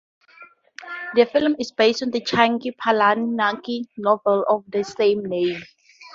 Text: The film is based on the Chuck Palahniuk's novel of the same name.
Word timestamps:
The 1.13 1.27
film 1.27 1.55
is 1.59 1.71
based 1.73 2.01
on 2.01 2.09
the 2.09 2.21
Chuck 2.21 2.59
Palahniuk's 2.83 3.87
novel 3.99 4.43
of 4.49 4.63
the 4.67 4.83
same 4.83 5.23
name. 5.25 5.61